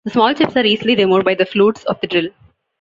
The 0.05 0.09
small 0.09 0.33
chips 0.33 0.55
are 0.57 0.65
easily 0.65 0.95
removed 0.95 1.25
by 1.25 1.35
the 1.35 1.45
flutes 1.45 1.83
of 1.83 2.01
the 2.01 2.07
drill. 2.07 2.29